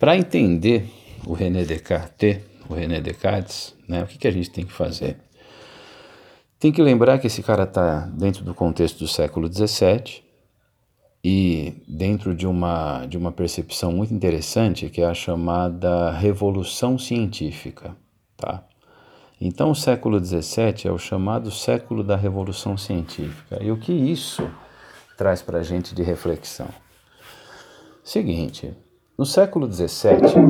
[0.00, 0.90] Para entender
[1.26, 2.38] o René Descartes,
[2.70, 5.18] o René Descartes, né, o que, que a gente tem que fazer?
[6.58, 10.22] Tem que lembrar que esse cara está dentro do contexto do século XVII
[11.22, 17.94] e dentro de uma, de uma percepção muito interessante que é a chamada Revolução Científica.
[18.38, 18.64] Tá?
[19.38, 23.62] Então, o século XVII é o chamado século da Revolução Científica.
[23.62, 24.50] E o que isso
[25.18, 26.68] traz para a gente de reflexão?
[28.02, 28.74] Seguinte,
[29.20, 30.40] no século XVII,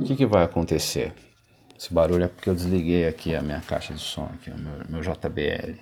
[0.00, 1.14] o que, que vai acontecer?
[1.74, 4.72] Esse barulho é porque eu desliguei aqui a minha caixa de som, aqui, o meu,
[4.86, 5.80] meu JBL.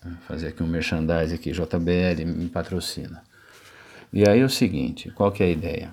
[0.00, 3.20] Vou fazer aqui um merchandising aqui, JBL me patrocina.
[4.12, 5.92] E aí é o seguinte, qual que é a ideia?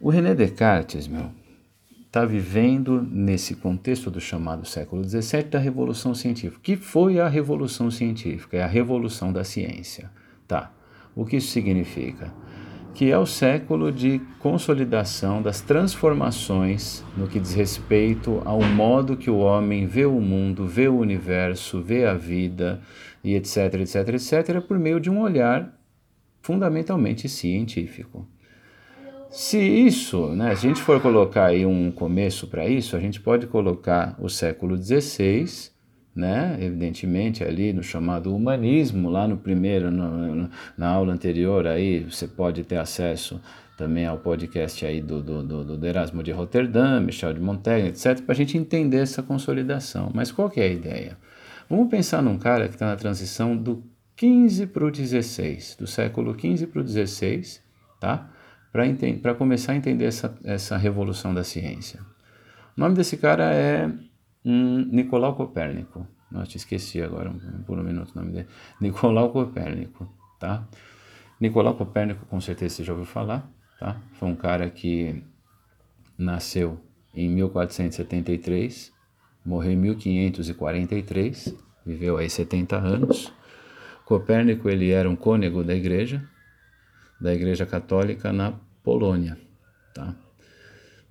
[0.00, 1.30] O René Descartes, meu,
[2.04, 6.58] está vivendo nesse contexto do chamado século XVII da Revolução Científica.
[6.60, 8.56] que foi a Revolução Científica?
[8.56, 10.10] É a revolução da ciência.
[10.48, 10.72] Tá.
[11.14, 12.34] O que isso significa?
[12.94, 19.30] Que é o século de consolidação das transformações no que diz respeito ao modo que
[19.30, 22.80] o homem vê o mundo, vê o universo, vê a vida
[23.24, 25.74] e etc, etc, etc, por meio de um olhar
[26.42, 28.26] fundamentalmente científico.
[29.30, 33.18] Se isso, né, se a gente for colocar aí um começo para isso, a gente
[33.18, 35.71] pode colocar o século XVI,
[36.14, 42.26] né, evidentemente ali no chamado humanismo, lá no primeiro, no, na aula anterior aí você
[42.26, 43.40] pode ter acesso
[43.76, 48.20] também ao podcast aí do, do, do, do Erasmo de Roterdã, Michel de Montaigne, etc.,
[48.20, 50.10] para a gente entender essa consolidação.
[50.14, 51.16] Mas qual que é a ideia?
[51.68, 53.82] Vamos pensar num cara que está na transição do
[54.16, 57.62] 15 para o 16, do século 15 para o 16,
[57.98, 58.30] tá?
[59.20, 62.00] para começar a entender essa, essa revolução da ciência.
[62.76, 63.90] O nome desse cara é
[64.44, 66.06] um, Nicolau Copérnico.
[66.30, 67.30] Nossa, esqueci agora
[67.66, 68.48] por um minuto o nome dele.
[68.80, 70.66] Nicolau Copérnico, tá?
[71.40, 74.00] Nicolau Copérnico, com certeza você já ouviu falar, tá?
[74.14, 75.22] Foi um cara que
[76.16, 76.80] nasceu
[77.14, 78.92] em 1473,
[79.44, 81.54] morreu em 1543,
[81.84, 83.32] viveu aí 70 anos.
[84.04, 86.22] Copérnico ele era um cônego da igreja,
[87.20, 88.52] da Igreja Católica na
[88.82, 89.38] Polônia.
[89.94, 90.14] Tá?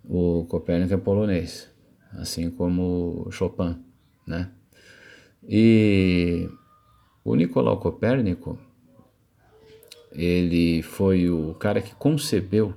[0.04, 1.72] O Copérnico é polonês,
[2.14, 3.78] assim como Chopin.
[4.26, 4.50] Né?
[5.48, 6.50] E
[7.24, 8.58] o Nicolau Copérnico,
[10.12, 12.74] ele foi o cara que concebeu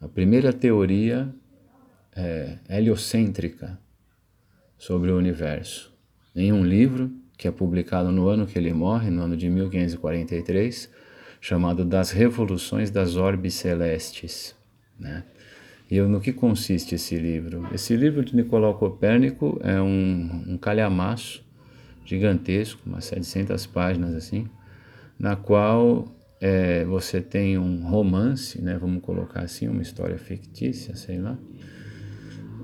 [0.00, 1.32] a primeira teoria
[2.14, 3.78] é, heliocêntrica
[4.76, 5.92] sobre o universo.
[6.34, 10.90] Em um livro que é publicado no ano que ele morre, no ano de 1543,
[11.40, 14.56] chamado Das Revoluções das Orbes Celestes.
[14.98, 15.24] Né?
[15.90, 17.66] E no que consiste esse livro?
[17.72, 21.42] Esse livro de Nicolau Copérnico é um, um calhamaço
[22.04, 24.46] gigantesco, umas 700 páginas assim,
[25.18, 31.18] na qual é, você tem um romance, né, vamos colocar assim, uma história fictícia, sei
[31.18, 31.38] lá,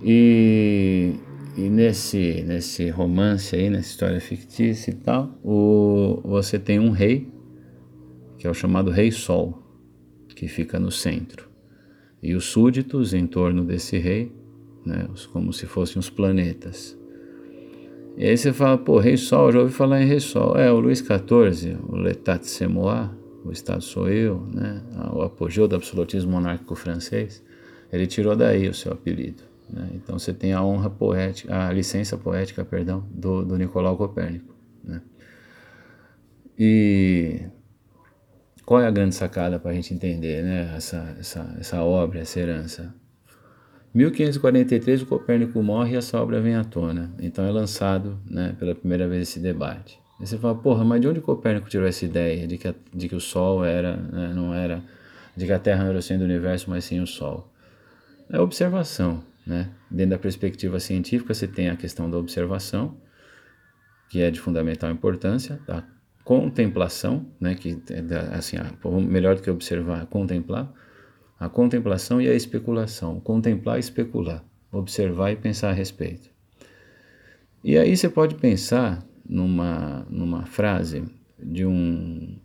[0.02, 1.14] e,
[1.56, 7.32] e nesse, nesse romance aí, nessa história fictícia e tal, o, você tem um rei
[8.38, 9.62] que é o chamado Rei Sol,
[10.36, 11.53] que fica no centro.
[12.24, 14.32] E os súditos em torno desse rei,
[14.82, 16.98] né, como se fossem os planetas.
[18.16, 20.56] E aí você fala, pô, Rei Sol, já ouvi falar em Rei Sol.
[20.56, 23.10] É, o Luís XIV, o L'État de Semois,
[23.44, 24.82] o Estado sou eu, né,
[25.12, 27.44] o apogeu do absolutismo monárquico francês,
[27.92, 29.42] ele tirou daí o seu apelido.
[29.68, 29.90] Né?
[29.92, 34.54] Então você tem a honra poética, a licença poética, perdão, do, do Nicolau Copérnico.
[34.82, 35.02] Né?
[36.58, 37.42] E
[38.64, 42.40] qual é a grande sacada para a gente entender né, essa, essa, essa obra, essa
[42.40, 42.94] herança?
[43.94, 47.14] 1543 o Copérnico morre e essa obra vem à tona.
[47.20, 49.98] Então é lançado né, pela primeira vez esse debate.
[50.20, 53.08] E você fala, porra, mas de onde Copérnico tirou essa ideia de que, a, de
[53.08, 54.82] que o Sol era, né, não era,
[55.36, 57.52] de que a Terra não era o centro do universo, mas sim o Sol?
[58.28, 59.22] É observação.
[59.46, 59.70] Né?
[59.90, 62.96] Dentro da perspectiva científica, você tem a questão da observação,
[64.08, 65.84] que é de fundamental importância, tá?
[66.24, 68.56] Contemplação, né, que é assim,
[69.06, 70.72] melhor do que observar, contemplar,
[71.38, 76.30] a contemplação e a especulação, contemplar e especular, observar e pensar a respeito.
[77.62, 81.04] E aí você pode pensar numa, numa frase
[81.38, 82.36] de um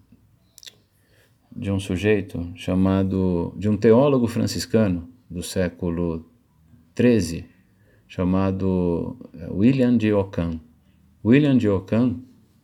[1.56, 6.25] de um sujeito chamado de um teólogo franciscano do século
[6.98, 7.45] XIII
[8.07, 10.59] chamado eh, William de Ockham.
[11.24, 12.21] William de Ockham,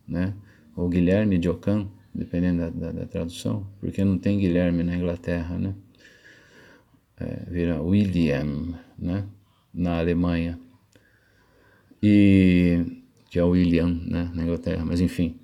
[0.08, 0.34] né,
[0.76, 5.58] ou Guilherme de Ockham, dependendo da, da, da, tradução, porque não tem Guilherme na Inglaterra,
[5.58, 5.74] né?
[7.18, 9.24] É, vira William, né?
[9.72, 10.58] Na Alemanha.
[12.02, 12.84] E
[13.30, 14.30] que é o William, né?
[14.34, 15.40] Na Inglaterra, mas enfim.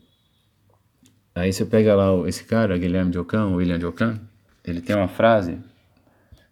[1.35, 4.21] Aí você pega lá esse cara, Guilherme de Ockham, William de Ockham,
[4.63, 5.59] ele tem uma frase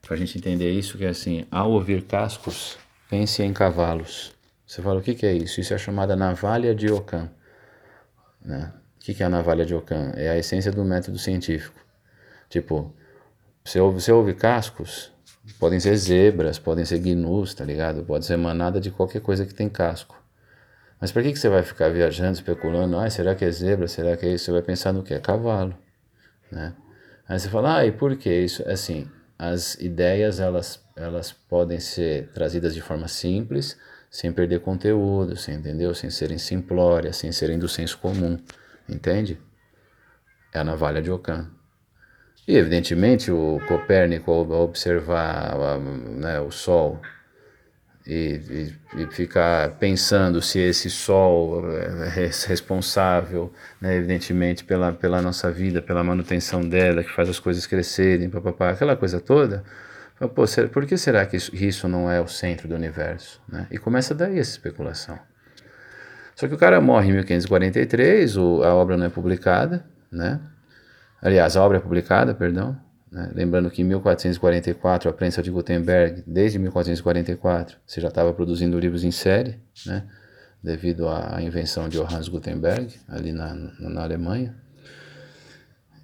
[0.00, 2.78] para a gente entender isso, que é assim, ao ouvir cascos,
[3.08, 4.32] pense em cavalos.
[4.66, 5.60] Você fala, o que, que é isso?
[5.60, 7.30] Isso é chamada navalha de Ockham.
[8.44, 8.72] Né?
[8.96, 10.12] O que, é a navalha de Ockham?
[10.14, 11.78] É a essência do método científico.
[12.48, 12.94] Tipo,
[13.64, 15.12] você ouve, você ouve cascos,
[15.58, 18.04] podem ser zebras, podem ser gnus, tá ligado?
[18.04, 20.20] Pode ser manada de qualquer coisa que tem casco.
[21.00, 22.98] Mas para que, que você vai ficar viajando, especulando?
[22.98, 23.88] Ah, será que é zebra?
[23.88, 24.46] Será que é isso?
[24.46, 25.14] Você vai pensar no que?
[25.14, 25.74] É cavalo,
[26.52, 26.74] né?
[27.26, 28.68] Aí você fala, ah, e por que isso?
[28.68, 29.08] Assim,
[29.38, 33.78] as ideias, elas, elas podem ser trazidas de forma simples,
[34.10, 35.94] sem perder conteúdo, sem, entendeu?
[35.94, 38.36] Sem serem simplórias, sem serem do senso comum,
[38.88, 39.38] entende?
[40.52, 41.48] É a navalha de Ockham.
[42.48, 47.00] E, evidentemente, o Copérnico, ao observar né, o Sol
[48.04, 55.52] e, e, e, ficar pensando se esse Sol é responsável, né, evidentemente, pela, pela nossa
[55.52, 59.62] vida, pela manutenção dela, que faz as coisas crescerem, papapá, aquela coisa toda.
[60.28, 63.40] Pô, por que será que isso, isso não é o centro do universo?
[63.48, 63.66] Né?
[63.70, 65.18] E começa daí essa especulação.
[66.36, 69.82] Só que o cara morre em 1543, o, a obra não é publicada,
[70.12, 70.38] né?
[71.22, 72.78] Aliás, a obra é publicada, perdão,
[73.10, 73.30] né?
[73.34, 79.04] lembrando que em 1444 a prensa de Gutenberg, desde 1444, você já estava produzindo livros
[79.04, 80.06] em série, né?
[80.62, 84.54] devido à invenção de Johannes Gutenberg, ali na, na Alemanha.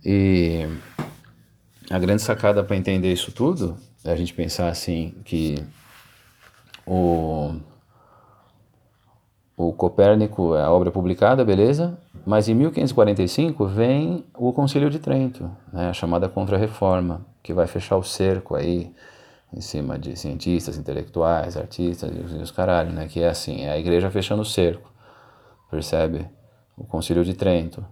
[0.02, 0.66] E
[1.90, 3.78] a grande sacada para entender isso tudo
[4.12, 5.56] a gente pensar assim que
[6.86, 7.54] o
[9.56, 11.98] o Copérnico, a obra publicada, beleza?
[12.26, 17.96] Mas em 1545 vem o Concílio de Trento, né, a chamada Contra-Reforma, que vai fechar
[17.96, 18.92] o cerco aí
[19.52, 23.06] em cima de cientistas, intelectuais, artistas e os caralho, né?
[23.08, 24.92] Que é assim, é a igreja fechando o cerco,
[25.70, 26.28] percebe?
[26.76, 27.84] O Concílio de Trento.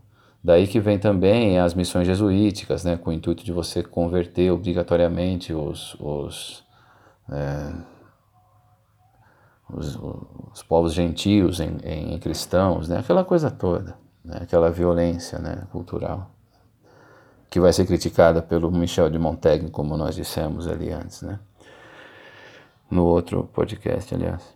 [0.45, 2.99] Daí que vem também as missões jesuíticas, né?
[2.99, 6.63] Com o intuito de você converter obrigatoriamente os, os
[7.33, 7.73] é,
[9.73, 9.97] os,
[10.53, 12.99] os povos gentios em, em, cristãos, né?
[12.99, 14.39] aquela coisa toda, né?
[14.43, 15.67] aquela violência né?
[15.73, 16.31] cultural,
[17.51, 21.39] que vai ser criticada pelo Michel de Montaigne, como nós dissemos ali antes, né?
[22.91, 24.55] no outro podcast, aliás.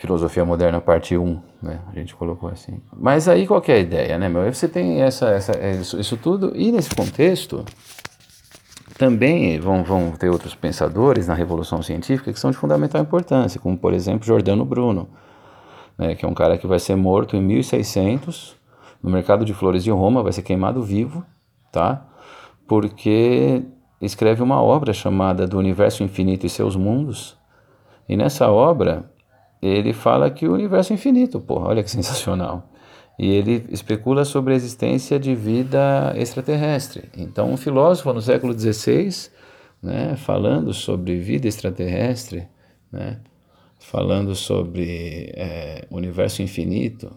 [0.00, 1.78] Filosofia Moderna, parte 1, né?
[1.92, 2.80] A gente colocou assim.
[2.96, 4.50] Mas aí qual é a ideia, né, meu?
[4.50, 7.62] Você tem essa, essa, isso, isso tudo, e nesse contexto,
[8.96, 13.76] também vão, vão ter outros pensadores na Revolução Científica que são de fundamental importância, como
[13.76, 15.10] por exemplo Giordano Bruno,
[15.98, 18.56] né, que é um cara que vai ser morto em 1600
[19.02, 21.22] no mercado de flores de Roma, vai ser queimado vivo,
[21.70, 22.06] tá?
[22.66, 23.64] Porque
[24.00, 27.36] escreve uma obra chamada Do Universo Infinito e Seus Mundos,
[28.08, 29.09] e nessa obra
[29.68, 32.70] ele fala que o universo é infinito, porra, olha que sensacional
[33.20, 37.10] e ele especula sobre a existência de vida extraterrestre.
[37.14, 39.30] Então, um filósofo no século XVI,
[39.82, 42.48] né, falando sobre vida extraterrestre,
[42.90, 43.20] né,
[43.78, 47.14] falando sobre é, universo infinito,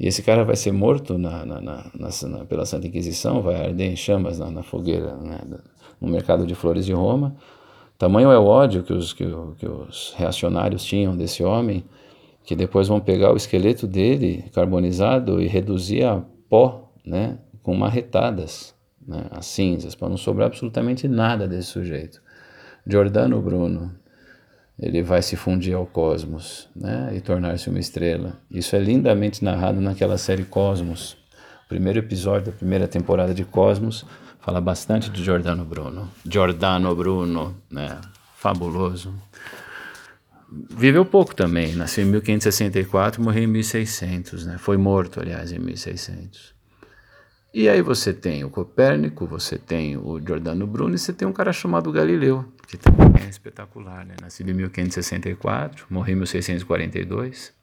[0.00, 3.96] e esse cara vai ser morto na, na, na, pela Santa Inquisição, vai arder em
[3.96, 5.42] chamas na, fogueira né,
[6.00, 7.36] no mercado de flores de Roma.
[7.98, 9.24] Tamanho é o ódio que os, que,
[9.58, 11.84] que os reacionários tinham desse homem,
[12.44, 18.74] que depois vão pegar o esqueleto dele carbonizado e reduzir a pó, né, com marretadas,
[19.06, 22.20] né, as cinzas, para não sobrar absolutamente nada desse sujeito.
[22.86, 23.94] Giordano Bruno,
[24.78, 28.38] ele vai se fundir ao cosmos, né, e tornar-se uma estrela.
[28.50, 31.16] Isso é lindamente narrado naquela série Cosmos.
[31.64, 34.04] O primeiro episódio da primeira temporada de Cosmos
[34.44, 36.10] fala bastante de Giordano Bruno.
[36.22, 37.98] Giordano Bruno, né,
[38.36, 39.14] fabuloso.
[40.70, 44.58] Viveu pouco também, nasceu em 1564, morreu em 1600, né?
[44.58, 46.54] foi morto, aliás, em 1600.
[47.54, 51.32] E aí você tem o Copérnico, você tem o Giordano Bruno e você tem um
[51.32, 54.14] cara chamado Galileu, que também é espetacular, né?
[54.20, 57.54] Nascido em 1564, morreu em 1642,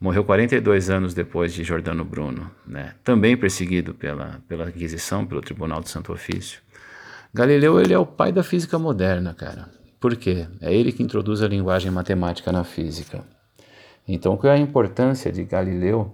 [0.00, 2.94] morreu 42 anos depois de Giordano Bruno, né?
[3.02, 6.60] Também perseguido pela, pela Inquisição, pelo Tribunal do Santo Ofício.
[7.32, 9.68] Galileu, ele é o pai da física moderna, cara.
[9.98, 10.46] Por quê?
[10.60, 13.24] É ele que introduz a linguagem matemática na física.
[14.06, 16.12] Então, qual é a importância de Galileu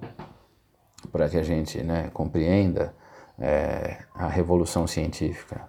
[1.10, 2.94] para que a gente né, compreenda
[3.38, 5.68] é, a revolução científica?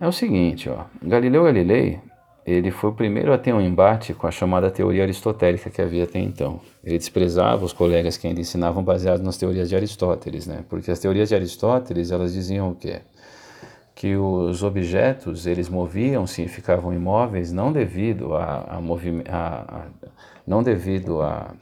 [0.00, 2.00] É o seguinte, ó, Galileu Galilei
[2.46, 6.04] ele foi o primeiro a ter um embate com a chamada teoria aristotélica que havia
[6.04, 6.60] até então.
[6.82, 10.64] Ele desprezava os colegas que ainda ensinavam baseados nas teorias de Aristóteles, né?
[10.68, 13.00] Porque as teorias de Aristóteles elas diziam o quê?
[13.94, 19.86] que os objetos eles moviam-se e ficavam imóveis não devido a, a, a, a,
[20.46, 21.54] não devido a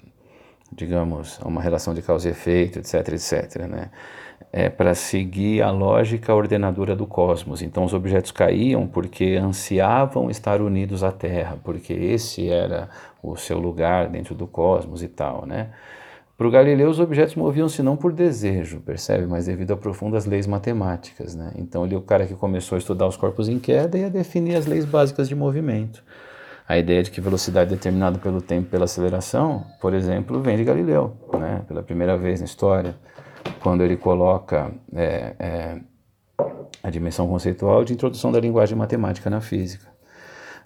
[0.73, 3.91] digamos a uma relação de causa e efeito etc etc né
[4.53, 7.63] é para seguir a lógica ordenadora do cosmos.
[7.63, 12.89] Então os objetos caíam porque ansiavam estar unidos à Terra, porque esse era
[13.23, 15.69] o seu lugar dentro do cosmos e tal, né?
[16.37, 19.27] Para o Galileu, os objetos moviam-se não por desejo, percebe?
[19.27, 21.53] Mas devido a profundas leis matemáticas, né?
[21.55, 24.09] Então ele é o cara que começou a estudar os corpos em queda e a
[24.09, 26.03] definir as leis básicas de movimento.
[26.67, 31.13] A ideia de que velocidade determinada pelo tempo pela aceleração, por exemplo, vem de Galileu,
[31.39, 31.63] né?
[31.69, 32.95] Pela primeira vez na história
[33.63, 35.81] quando ele coloca é, é,
[36.83, 39.89] a dimensão conceitual de introdução da linguagem matemática na física.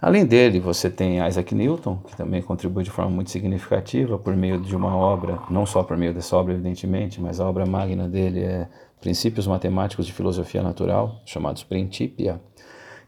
[0.01, 4.61] Além dele, você tem Isaac Newton, que também contribui de forma muito significativa por meio
[4.61, 8.41] de uma obra, não só por meio dessa obra, evidentemente, mas a obra magna dele
[8.41, 8.69] é
[9.01, 12.41] Princípios Matemáticos de Filosofia Natural, chamados Principia,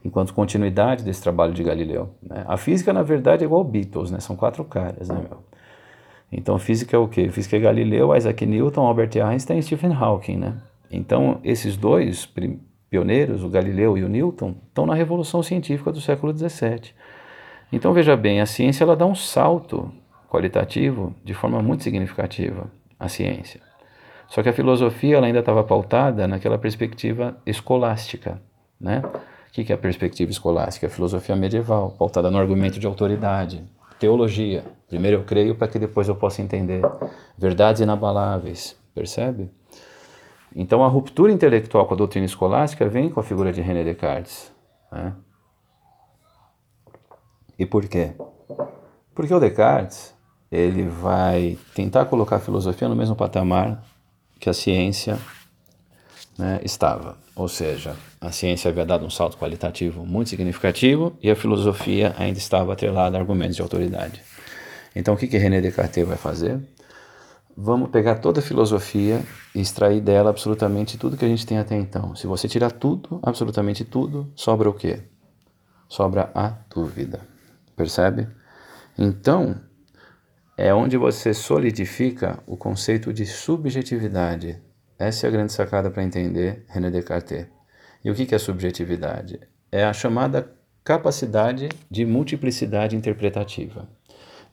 [0.03, 2.09] enquanto continuidade desse trabalho de Galileu.
[2.21, 2.43] Né?
[2.47, 4.19] A física, na verdade, é igual Beatles, né?
[4.19, 5.09] são quatro caras.
[5.09, 5.43] Né, meu?
[6.31, 7.29] Então, física é o quê?
[7.29, 10.57] Física é Galileu, Isaac Newton, Albert Einstein e Stephen Hawking, né?
[10.91, 12.27] Então, esses dois
[12.89, 16.93] pioneiros, o Galileu e o Newton, estão na revolução científica do século XVII.
[17.71, 19.91] Então, veja bem, a ciência ela dá um salto
[20.29, 22.69] qualitativo de forma muito significativa,
[22.99, 23.61] a ciência.
[24.27, 28.41] Só que a filosofia ela ainda estava pautada naquela perspectiva escolástica,
[28.79, 29.01] né?
[29.05, 30.87] O que é a perspectiva escolástica?
[30.87, 33.63] A filosofia medieval, pautada no argumento de autoridade,
[33.99, 34.63] teologia.
[34.87, 36.81] Primeiro eu creio para que depois eu possa entender.
[37.37, 39.49] Verdades inabaláveis, percebe?
[40.55, 44.51] Então a ruptura intelectual com a doutrina escolástica vem com a figura de René Descartes.
[44.91, 45.13] Né?
[47.59, 48.13] E por quê?
[49.13, 50.15] Porque o Descartes
[50.51, 53.83] ele vai tentar colocar a filosofia no mesmo patamar
[54.39, 55.17] que a ciência
[56.37, 57.17] né, estava.
[57.35, 62.37] Ou seja, a ciência havia dado um salto qualitativo muito significativo e a filosofia ainda
[62.37, 64.21] estava atrelada a argumentos de autoridade.
[64.95, 66.59] Então, o que, que René Descartes vai fazer?
[67.55, 69.23] Vamos pegar toda a filosofia
[69.55, 72.15] e extrair dela absolutamente tudo que a gente tem até então.
[72.15, 75.01] Se você tirar tudo, absolutamente tudo, sobra o quê?
[75.89, 77.21] Sobra a dúvida.
[77.75, 78.27] Percebe?
[78.97, 79.55] Então,
[80.55, 84.59] é onde você solidifica o conceito de subjetividade
[84.99, 87.45] essa é a grande sacada para entender René Descartes.
[88.03, 89.39] E o que é subjetividade?
[89.71, 90.51] É a chamada
[90.83, 93.87] capacidade de multiplicidade interpretativa.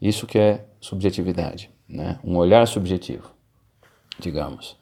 [0.02, 2.18] Isso que é subjetividade, né?
[2.22, 3.30] um olhar subjetivo,
[4.18, 4.76] digamos.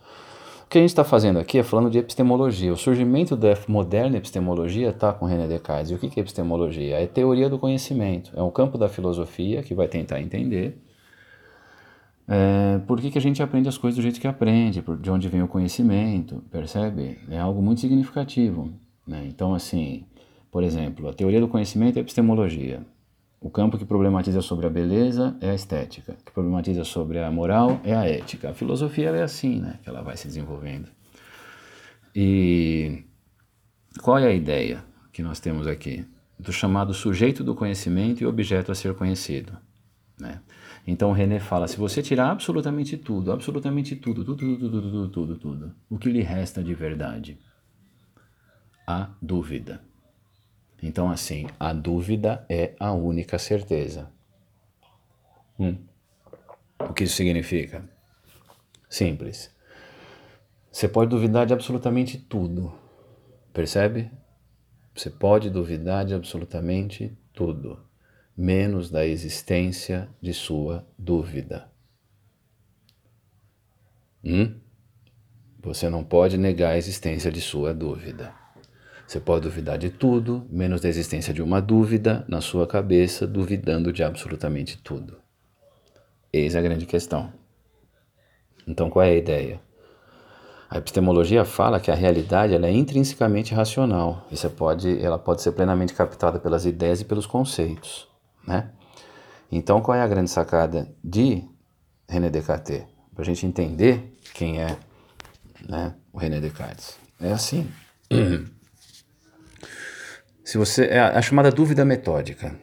[0.64, 2.72] O que a gente está fazendo aqui é falando de epistemologia.
[2.72, 5.90] O surgimento da moderna epistemologia está com René Descartes.
[5.90, 6.98] E o que é epistemologia?
[6.98, 8.32] É teoria do conhecimento.
[8.34, 10.82] É um campo da filosofia que vai tentar entender
[12.28, 15.28] é, por que, que a gente aprende as coisas do jeito que aprende, de onde
[15.28, 17.18] vem o conhecimento, percebe?
[17.28, 18.72] É algo muito significativo.
[19.06, 19.26] Né?
[19.26, 20.04] Então, assim,
[20.50, 22.84] por exemplo, a teoria do conhecimento é a epistemologia.
[23.40, 27.80] O campo que problematiza sobre a beleza é a estética, que problematiza sobre a moral
[27.82, 28.50] é a ética.
[28.50, 29.80] A filosofia é assim, né?
[29.82, 30.88] Que ela vai se desenvolvendo.
[32.14, 33.02] E
[34.00, 36.04] qual é a ideia que nós temos aqui?
[36.38, 39.52] Do chamado sujeito do conhecimento e objeto a ser conhecido.
[40.20, 40.40] Né?
[40.86, 45.08] Então o René fala: se você tirar absolutamente tudo, absolutamente tudo, tudo, tudo, tudo, tudo,
[45.08, 47.38] tudo, tudo, o que lhe resta de verdade?
[48.86, 49.82] A dúvida.
[50.82, 54.10] Então, assim, a dúvida é a única certeza.
[55.58, 55.76] Hum.
[56.80, 57.88] O que isso significa?
[58.90, 59.54] Simples.
[60.72, 62.74] Você pode duvidar de absolutamente tudo.
[63.52, 64.10] Percebe?
[64.92, 67.78] Você pode duvidar de absolutamente tudo
[68.36, 71.70] menos da existência de sua dúvida.
[74.24, 74.54] Hum?
[75.62, 78.34] Você não pode negar a existência de sua dúvida.
[79.06, 83.92] Você pode duvidar de tudo, menos da existência de uma dúvida na sua cabeça, duvidando
[83.92, 85.18] de absolutamente tudo.
[86.32, 87.32] Eis a grande questão.
[88.66, 89.60] Então, qual é a ideia?
[90.70, 94.26] A epistemologia fala que a realidade é intrinsecamente racional.
[94.32, 98.11] Isso pode, ela pode ser plenamente captada pelas ideias e pelos conceitos.
[98.46, 98.70] Né?
[99.50, 101.44] Então, qual é a grande sacada de
[102.08, 102.84] René Descartes?
[103.14, 104.76] Para a gente entender quem é
[105.68, 106.96] né, o René Descartes.
[107.20, 107.70] É assim.
[110.44, 112.58] Se você é a chamada dúvida metódica.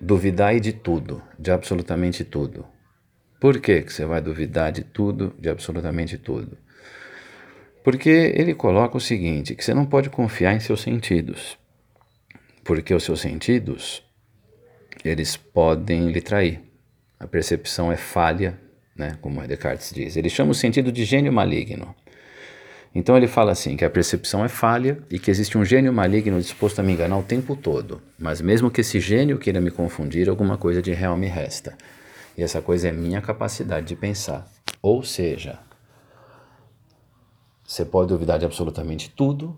[0.00, 2.66] Duvidar de tudo, de absolutamente tudo.
[3.40, 6.58] Por que, que você vai duvidar de tudo, de absolutamente tudo?
[7.84, 11.58] Porque ele coloca o seguinte, que você não pode confiar em seus sentidos.
[12.64, 14.02] Porque os seus sentidos
[15.04, 16.60] eles podem lhe trair.
[17.18, 18.58] A percepção é falha,
[18.96, 20.16] né, como Descartes diz.
[20.16, 21.94] Ele chama o sentido de gênio maligno.
[22.94, 26.38] Então ele fala assim que a percepção é falha e que existe um gênio maligno
[26.38, 28.02] disposto a me enganar o tempo todo.
[28.18, 31.76] Mas mesmo que esse gênio queira me confundir, alguma coisa de real me resta.
[32.36, 34.50] E essa coisa é minha capacidade de pensar.
[34.80, 35.58] Ou seja,
[37.64, 39.56] Você pode duvidar de absolutamente tudo,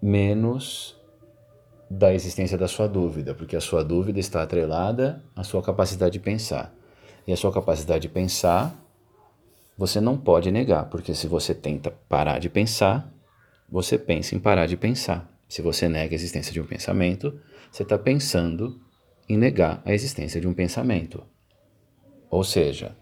[0.00, 0.97] menos
[1.90, 6.20] da existência da sua dúvida, porque a sua dúvida está atrelada à sua capacidade de
[6.20, 6.74] pensar.
[7.26, 8.74] E a sua capacidade de pensar,
[9.76, 13.12] você não pode negar, porque se você tenta parar de pensar,
[13.70, 15.30] você pensa em parar de pensar.
[15.48, 17.40] Se você nega a existência de um pensamento,
[17.70, 18.80] você está pensando
[19.28, 21.22] em negar a existência de um pensamento.
[22.30, 22.94] Ou seja,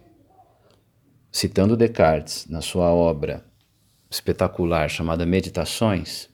[1.33, 3.45] citando Descartes na sua obra
[4.09, 6.29] espetacular chamada Meditações,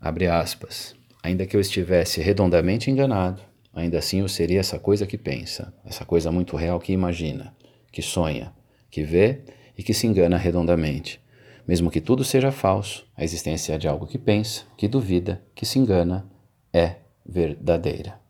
[0.00, 0.95] abre aspas,
[1.26, 3.42] ainda que eu estivesse redondamente enganado,
[3.74, 7.52] ainda assim eu seria essa coisa que pensa, essa coisa muito real que imagina,
[7.90, 8.52] que sonha,
[8.88, 9.40] que vê
[9.76, 11.20] e que se engana redondamente.
[11.66, 15.80] Mesmo que tudo seja falso, a existência de algo que pensa, que duvida, que se
[15.80, 16.30] engana,
[16.72, 18.20] é verdadeira.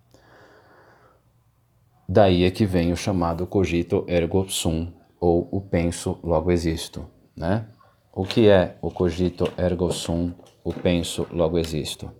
[2.08, 7.66] Daí é que vem o chamado cogito ergo sum, ou o penso logo existo, né?
[8.10, 10.32] O que é o cogito ergo sum,
[10.64, 12.10] o penso logo existo?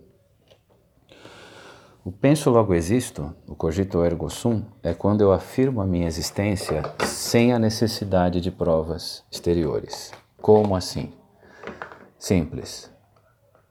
[2.07, 6.81] O penso logo existo, o cogito ergo sum, é quando eu afirmo a minha existência
[7.03, 10.13] sem a necessidade de provas exteriores.
[10.37, 11.11] Como assim?
[12.17, 12.89] Simples.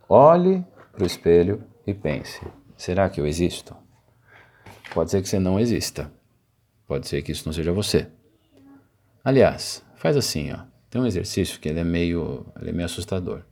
[0.06, 0.62] Olhe
[0.92, 3.74] para o espelho e pense: será que eu existo?
[4.92, 6.12] Pode ser que você não exista.
[6.86, 8.06] Pode ser que isso não seja você.
[9.24, 10.58] Aliás, faz assim, ó.
[10.90, 13.44] Tem um exercício que ele é meio, ele é meio assustador,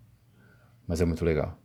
[0.86, 1.58] mas é muito legal.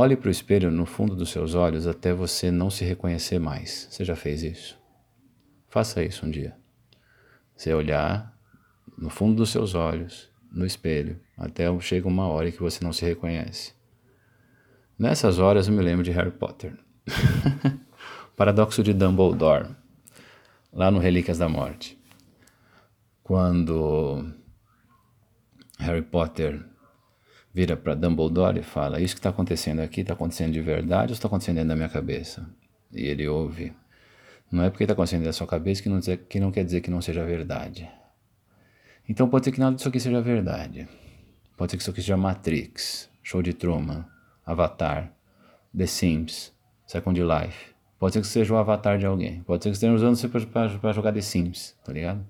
[0.00, 3.88] Olhe para o espelho no fundo dos seus olhos até você não se reconhecer mais.
[3.90, 4.78] Você já fez isso?
[5.68, 6.56] Faça isso um dia.
[7.56, 8.32] Você olhar
[8.96, 13.04] no fundo dos seus olhos, no espelho, até chega uma hora que você não se
[13.04, 13.72] reconhece.
[14.96, 16.78] Nessas horas eu me lembro de Harry Potter.
[18.36, 19.74] Paradoxo de Dumbledore,
[20.72, 21.98] lá no Relíquias da Morte.
[23.24, 24.32] Quando
[25.80, 26.64] Harry Potter
[27.52, 31.14] vira para Dumbledore e fala: Isso que está acontecendo aqui está acontecendo de verdade ou
[31.14, 32.48] está acontecendo dentro da minha cabeça?
[32.92, 33.72] E ele ouve:
[34.50, 36.64] Não é porque está acontecendo dentro da sua cabeça que não, dizer, que não quer
[36.64, 37.88] dizer que não seja verdade.
[39.08, 40.86] Então pode ser que nada disso aqui seja verdade.
[41.56, 44.04] Pode ser que isso aqui seja Matrix, Show de Truman,
[44.44, 45.12] Avatar,
[45.76, 46.52] The Sims,
[46.86, 47.74] Second Life.
[47.98, 49.42] Pode ser que seja o avatar de alguém.
[49.42, 52.24] Pode ser que esteja usando você para jogar The Sims, tá ligado?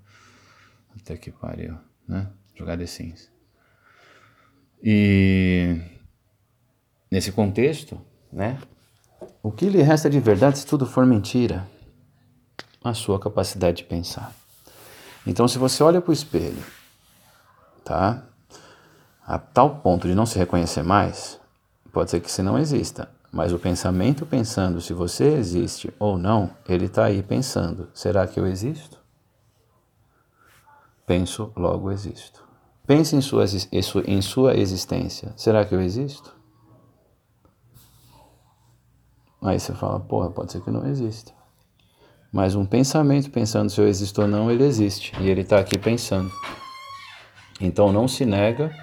[0.96, 1.76] Até que pariu,
[2.08, 2.30] né?
[2.54, 3.30] Jogar The Sims.
[4.82, 5.80] E
[7.10, 8.00] nesse contexto,
[8.32, 8.58] né?
[9.42, 11.66] O que lhe resta de verdade se tudo for mentira?
[12.82, 14.32] A sua capacidade de pensar.
[15.26, 16.62] Então, se você olha para o espelho,
[17.84, 18.24] tá?
[19.26, 21.38] A tal ponto de não se reconhecer mais,
[21.92, 23.10] pode ser que você não exista.
[23.30, 28.40] Mas o pensamento pensando se você existe ou não, ele está aí pensando: será que
[28.40, 28.98] eu existo?
[31.06, 32.47] Penso, logo existo.
[32.88, 33.44] Pense em sua,
[34.06, 35.34] em sua existência.
[35.36, 36.34] Será que eu existo?
[39.42, 41.30] Aí você fala, porra, pode ser que não exista.
[42.32, 45.12] Mas um pensamento pensando se eu existo ou não, ele existe.
[45.20, 46.32] E ele está aqui pensando.
[47.60, 48.74] Então não se nega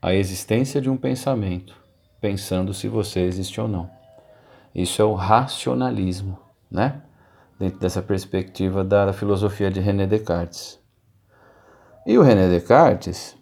[0.00, 1.76] a existência de um pensamento,
[2.22, 3.90] pensando se você existe ou não.
[4.74, 6.38] Isso é o racionalismo,
[6.70, 7.02] né?
[7.58, 10.78] Dentro dessa perspectiva da filosofia de René Descartes.
[12.06, 13.36] E o René Descartes,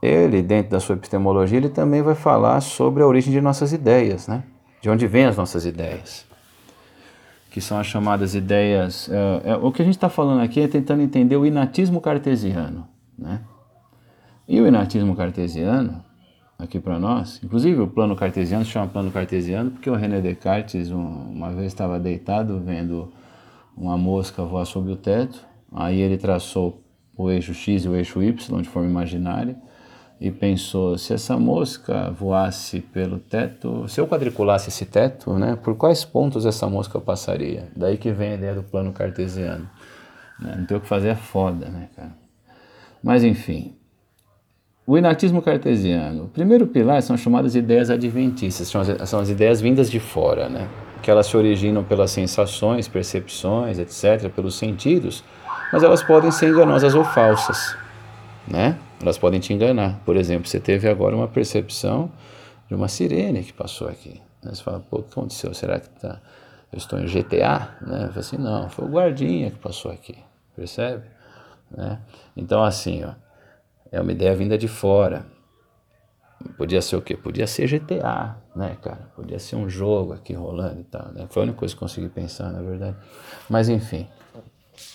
[0.00, 4.28] ele, dentro da sua epistemologia, ele também vai falar sobre a origem de nossas ideias,
[4.28, 4.44] né?
[4.80, 6.24] De onde vêm as nossas ideias.
[7.50, 9.08] Que são as chamadas ideias.
[9.10, 12.86] É, é, o que a gente está falando aqui é tentando entender o inatismo cartesiano,
[13.18, 13.40] né?
[14.48, 16.04] E o inatismo cartesiano,
[16.58, 20.90] aqui para nós, inclusive o plano cartesiano se chama plano cartesiano porque o René Descartes
[20.90, 23.12] um, uma vez estava deitado vendo
[23.76, 26.80] uma mosca voar sobre o teto, aí ele traçou
[27.16, 29.56] o eixo X e o eixo Y de forma imaginária
[30.20, 35.76] e pensou se essa mosca voasse pelo teto, se eu quadriculasse esse teto, né, por
[35.76, 37.68] quais pontos essa mosca passaria?
[37.76, 39.68] Daí que vem a ideia do plano cartesiano.
[40.40, 40.54] Né?
[40.58, 42.12] Não tem o que fazer, é foda, né, cara?
[43.02, 43.76] Mas enfim,
[44.86, 46.24] o inatismo cartesiano.
[46.24, 50.48] O primeiro pilar são chamadas ideias adventistas, são as, são as ideias vindas de fora,
[50.48, 50.68] né?
[51.02, 55.22] Que elas se originam pelas sensações, percepções, etc., pelos sentidos,
[55.72, 57.76] mas elas podem ser enganosas ou falsas,
[58.46, 58.78] né?
[59.00, 60.00] Elas podem te enganar.
[60.04, 62.10] Por exemplo, você teve agora uma percepção
[62.68, 64.20] de uma sirene que passou aqui.
[64.42, 65.52] Você fala, pô, o que aconteceu?
[65.54, 66.20] Será que tá...
[66.72, 67.76] eu estou em GTA?
[67.80, 68.04] Né?
[68.04, 70.16] Eu falo assim, não, foi o guardinha que passou aqui,
[70.54, 71.04] percebe?
[71.70, 71.98] Né?
[72.36, 73.12] Então, assim, ó,
[73.90, 75.26] é uma ideia vinda de fora.
[76.46, 77.16] Podia ser o quê?
[77.16, 79.10] Podia ser GTA, né, cara?
[79.14, 81.26] Podia ser um jogo aqui rolando e tal, né?
[81.30, 82.96] Foi a única coisa que consegui pensar, na verdade.
[83.48, 84.06] Mas, enfim,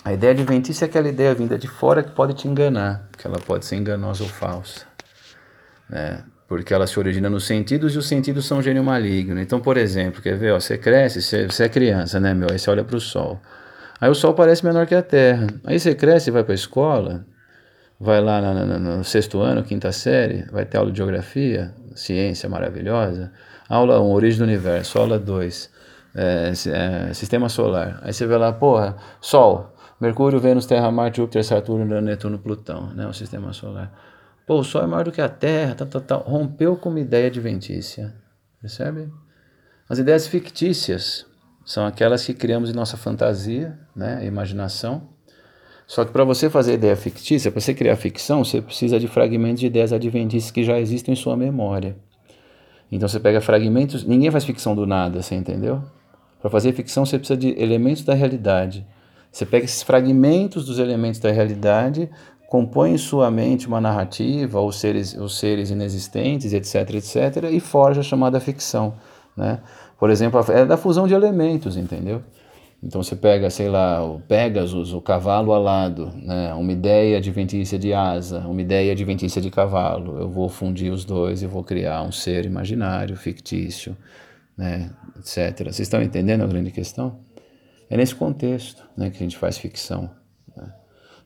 [0.03, 3.39] a ideia adventícia é aquela ideia vinda de fora que pode te enganar, que ela
[3.39, 4.85] pode ser enganosa ou falsa.
[5.89, 6.23] né?
[6.51, 9.39] porque ela se origina nos sentidos e os sentidos são gênio maligno.
[9.39, 12.49] Então, por exemplo, quer ver, ó, você cresce, você, você é criança, né, meu?
[12.51, 13.39] Aí você olha para o sol.
[14.01, 15.47] Aí o sol parece menor que a Terra.
[15.63, 17.25] Aí você cresce e vai para a escola,
[18.01, 22.49] vai lá no, no, no, sexto ano, quinta série, vai ter aula de geografia, ciência
[22.49, 23.31] maravilhosa.
[23.69, 24.97] Aula 1, origem do universo.
[24.97, 25.71] Aula 2,
[26.15, 27.99] é, é, sistema solar.
[28.01, 33.05] Aí você vê lá, porra, Sol, Mercúrio, Vênus, Terra, Marte, Júpiter, Saturno, Netuno, Plutão, né,
[33.05, 33.93] o sistema solar.
[34.47, 36.19] Pô, o Sol é maior do que a Terra, tal, tal, tal.
[36.21, 38.15] rompeu com uma ideia adventícia.
[38.59, 39.11] Percebe?
[39.87, 41.27] As ideias fictícias
[41.63, 45.10] são aquelas que criamos em nossa fantasia, né, imaginação.
[45.87, 49.59] Só que para você fazer ideia fictícia, para você criar ficção, você precisa de fragmentos
[49.59, 51.95] de ideias adventícias que já existem em sua memória.
[52.91, 55.81] Então você pega fragmentos, ninguém faz ficção do nada, você entendeu?
[56.41, 58.85] Para fazer ficção você precisa de elementos da realidade.
[59.31, 62.09] Você pega esses fragmentos dos elementos da realidade,
[62.49, 68.01] compõe em sua mente uma narrativa, os seres, os seres inexistentes, etc, etc, e forja
[68.01, 68.93] a chamada ficção,
[69.37, 69.61] né?
[69.97, 72.21] Por exemplo, é da fusão de elementos, entendeu?
[72.83, 76.51] Então você pega, sei lá, o Pegasus, o cavalo alado, né?
[76.55, 80.17] uma ideia adventícia de asa, uma ideia adventícia de cavalo.
[80.17, 83.95] Eu vou fundir os dois e vou criar um ser imaginário, fictício,
[84.57, 84.89] né?
[85.19, 85.65] etc.
[85.65, 87.19] Vocês estão entendendo a grande questão?
[87.87, 90.09] É nesse contexto né, que a gente faz ficção.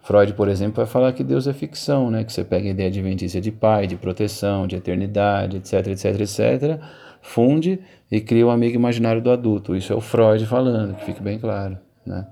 [0.06, 2.24] Freud, por exemplo, vai falar que Deus é ficção, né?
[2.24, 6.80] que você pega a ideia adventícia de pai, de proteção, de eternidade, etc, etc, etc,
[7.26, 7.80] funde
[8.12, 9.76] e cria o um amigo imaginário do adulto.
[9.76, 11.78] Isso é o Freud falando, que fique bem claro.
[12.06, 12.26] Né?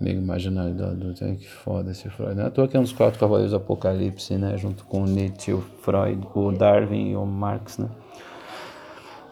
[0.00, 2.34] Amigo imaginário do adulto, é que foda esse Freud.
[2.34, 4.56] Não é à toa que é um dos quatro cavaleiros do Apocalipse, né?
[4.56, 7.78] junto com o Nietzsche, o Freud, o Darwin e o Marx.
[7.78, 7.88] Né?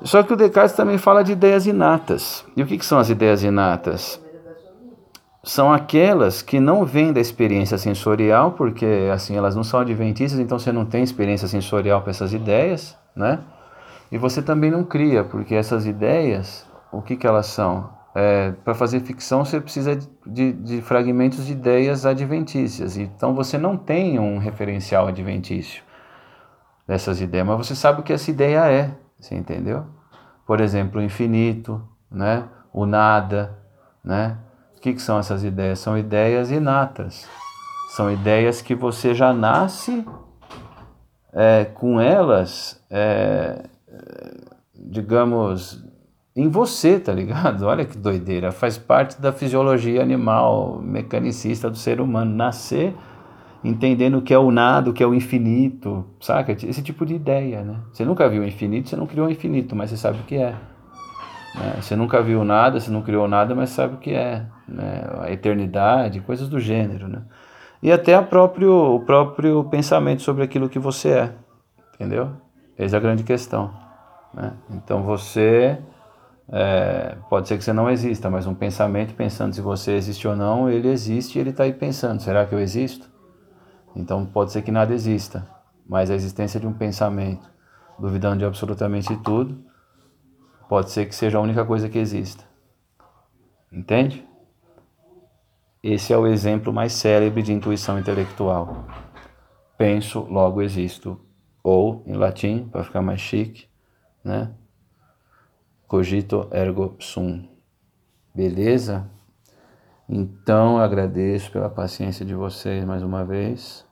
[0.03, 2.45] Só que o Descartes também fala de ideias inatas.
[2.57, 4.21] E o que, que são as ideias inatas?
[5.45, 10.59] são aquelas que não vêm da experiência sensorial, porque assim elas não são adventistas, então
[10.59, 13.41] você não tem experiência sensorial para essas ideias, né?
[14.15, 17.93] E você também não cria, porque essas ideias, o que, que elas são?
[18.15, 23.77] É, para fazer ficção você precisa de, de, fragmentos de ideias adventícias, então você não
[23.77, 25.83] tem um referencial adventício
[26.87, 29.85] dessas ideias, mas você sabe o que essa ideia é, você entendeu?
[30.47, 32.45] Por exemplo, o infinito, né?
[32.73, 33.59] o nada,
[34.05, 34.39] né?
[34.85, 35.79] que, que são essas ideias?
[35.79, 37.27] São ideias inatas.
[37.97, 40.07] São ideias que você já nasce
[41.33, 43.63] é, com elas, é,
[44.77, 45.85] digamos,
[46.35, 47.63] em você, tá ligado?
[47.67, 48.53] Olha que doideira.
[48.53, 52.35] Faz parte da fisiologia animal, mecanicista do ser humano.
[52.35, 52.95] Nascer
[53.65, 56.53] entendendo o que é o nada, o que é o infinito, saca?
[56.53, 57.77] Esse tipo de ideia, né?
[57.91, 60.37] Você nunca viu o infinito, você não criou o infinito, mas você sabe o que
[60.37, 60.55] é.
[61.55, 61.77] Né?
[61.81, 64.45] Você nunca viu nada, você não criou nada, mas sabe o que é.
[64.69, 65.09] Né?
[65.21, 67.09] A eternidade, coisas do gênero.
[67.09, 67.23] Né?
[67.83, 71.33] E até a próprio, o próprio pensamento sobre aquilo que você é.
[71.95, 72.33] Entendeu?
[72.77, 73.73] Essa é a grande questão.
[74.35, 74.53] Né?
[74.71, 75.79] Então você.
[76.47, 80.37] É, pode ser que você não exista, mas um pensamento pensando se você existe ou
[80.37, 83.11] não, ele existe e ele está aí pensando: será que eu existo?
[83.97, 85.49] Então pode ser que nada exista,
[85.87, 87.51] mas a existência de um pensamento,
[87.99, 89.65] duvidando de absolutamente tudo,
[90.69, 92.45] pode ser que seja a única coisa que exista.
[93.73, 94.27] Entende?
[95.83, 98.87] Esse é o exemplo mais célebre de intuição intelectual.
[99.77, 101.21] Penso, logo existo.
[101.63, 103.67] Ou, em latim, para ficar mais chique,
[104.25, 104.51] né?
[105.87, 107.47] Cogito ergo sum.
[108.35, 109.09] Beleza?
[110.09, 113.87] Então, agradeço pela paciência de vocês mais uma vez.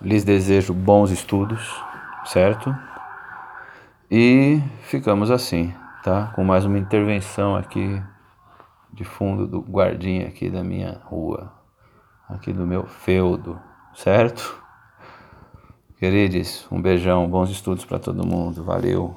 [0.00, 1.72] Lhes desejo bons estudos,
[2.24, 2.74] certo?
[4.10, 6.32] E ficamos assim tá?
[6.34, 8.02] Com mais uma intervenção aqui
[8.92, 11.52] de fundo do guardinha aqui da minha rua,
[12.28, 13.58] aqui do meu feudo,
[13.94, 14.60] certo?
[15.96, 19.16] Queridos, um beijão, bons estudos para todo mundo, valeu.